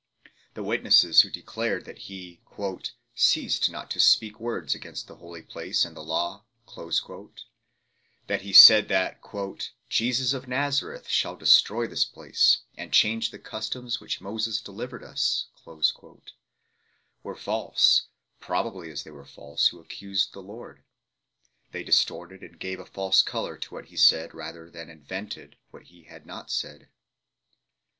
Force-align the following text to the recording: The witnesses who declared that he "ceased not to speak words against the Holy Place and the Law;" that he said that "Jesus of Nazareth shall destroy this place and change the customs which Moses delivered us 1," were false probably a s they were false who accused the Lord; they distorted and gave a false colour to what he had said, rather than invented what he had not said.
The 0.55 0.63
witnesses 0.63 1.21
who 1.21 1.29
declared 1.29 1.85
that 1.85 1.99
he 2.09 2.41
"ceased 3.13 3.69
not 3.69 3.91
to 3.91 3.99
speak 3.99 4.39
words 4.39 4.73
against 4.73 5.05
the 5.07 5.17
Holy 5.17 5.43
Place 5.43 5.85
and 5.85 5.95
the 5.95 6.01
Law;" 6.03 6.43
that 8.25 8.41
he 8.41 8.51
said 8.51 8.87
that 8.87 9.21
"Jesus 9.89 10.33
of 10.33 10.47
Nazareth 10.47 11.07
shall 11.07 11.35
destroy 11.35 11.85
this 11.85 12.03
place 12.03 12.61
and 12.75 12.91
change 12.91 13.29
the 13.29 13.37
customs 13.37 13.99
which 14.01 14.21
Moses 14.21 14.59
delivered 14.59 15.03
us 15.03 15.45
1," 15.65 15.83
were 17.21 17.35
false 17.35 18.07
probably 18.39 18.89
a 18.89 18.93
s 18.93 19.03
they 19.03 19.11
were 19.11 19.23
false 19.23 19.67
who 19.67 19.79
accused 19.79 20.33
the 20.33 20.41
Lord; 20.41 20.83
they 21.73 21.83
distorted 21.83 22.41
and 22.41 22.59
gave 22.59 22.79
a 22.79 22.85
false 22.87 23.21
colour 23.21 23.55
to 23.55 23.73
what 23.75 23.85
he 23.85 23.91
had 23.97 23.99
said, 23.99 24.33
rather 24.33 24.67
than 24.71 24.89
invented 24.89 25.57
what 25.69 25.83
he 25.83 26.05
had 26.05 26.25
not 26.25 26.49
said. 26.49 26.89